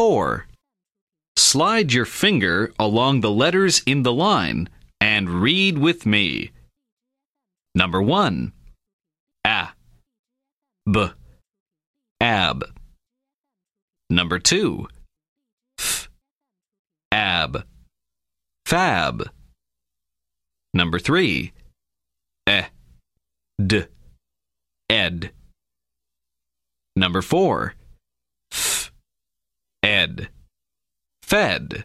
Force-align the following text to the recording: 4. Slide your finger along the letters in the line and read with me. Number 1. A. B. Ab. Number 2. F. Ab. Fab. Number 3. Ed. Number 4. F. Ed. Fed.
4. 0.00 0.46
Slide 1.36 1.92
your 1.92 2.06
finger 2.06 2.72
along 2.78 3.20
the 3.20 3.30
letters 3.30 3.82
in 3.84 4.02
the 4.02 4.14
line 4.14 4.68
and 4.98 5.42
read 5.42 5.76
with 5.76 6.06
me. 6.06 6.52
Number 7.74 8.00
1. 8.00 8.52
A. 9.46 9.68
B. 10.90 11.06
Ab. 12.20 12.64
Number 14.08 14.38
2. 14.38 14.88
F. 15.78 16.08
Ab. 17.12 17.64
Fab. 18.64 19.28
Number 20.72 20.98
3. 20.98 21.52
Ed. 24.90 25.30
Number 26.96 27.22
4. 27.22 27.74
F. 28.52 28.92
Ed. 29.84 30.30
Fed. 31.22 31.84